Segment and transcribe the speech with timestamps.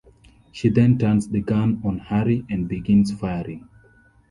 [0.51, 3.69] She then turns the gun on Harry and begins firing.